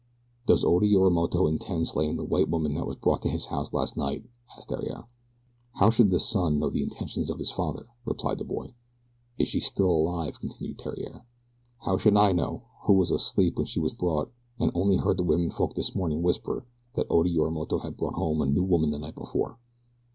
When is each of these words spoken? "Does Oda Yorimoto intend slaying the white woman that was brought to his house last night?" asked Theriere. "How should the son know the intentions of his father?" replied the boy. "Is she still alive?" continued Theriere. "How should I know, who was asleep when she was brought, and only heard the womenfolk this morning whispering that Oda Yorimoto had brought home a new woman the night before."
"Does 0.47 0.63
Oda 0.65 0.87
Yorimoto 0.87 1.47
intend 1.47 1.85
slaying 1.87 2.15
the 2.15 2.23
white 2.23 2.49
woman 2.49 2.73
that 2.73 2.87
was 2.87 2.95
brought 2.95 3.21
to 3.21 3.29
his 3.29 3.45
house 3.53 3.71
last 3.71 3.95
night?" 3.95 4.25
asked 4.57 4.69
Theriere. 4.69 5.03
"How 5.73 5.91
should 5.91 6.09
the 6.09 6.19
son 6.19 6.57
know 6.57 6.71
the 6.71 6.81
intentions 6.81 7.29
of 7.29 7.37
his 7.37 7.51
father?" 7.51 7.87
replied 8.03 8.39
the 8.39 8.43
boy. 8.43 8.73
"Is 9.37 9.47
she 9.49 9.59
still 9.59 9.91
alive?" 9.91 10.39
continued 10.39 10.79
Theriere. 10.81 11.23
"How 11.81 11.97
should 11.97 12.17
I 12.17 12.31
know, 12.31 12.63
who 12.85 12.93
was 12.93 13.11
asleep 13.11 13.57
when 13.57 13.67
she 13.67 13.79
was 13.79 13.93
brought, 13.93 14.31
and 14.57 14.71
only 14.73 14.95
heard 14.97 15.17
the 15.17 15.23
womenfolk 15.23 15.75
this 15.75 15.93
morning 15.93 16.23
whispering 16.23 16.65
that 16.95 17.05
Oda 17.07 17.29
Yorimoto 17.29 17.83
had 17.83 17.95
brought 17.95 18.15
home 18.15 18.41
a 18.41 18.47
new 18.47 18.63
woman 18.63 18.89
the 18.89 18.97
night 18.97 19.13
before." 19.13 19.59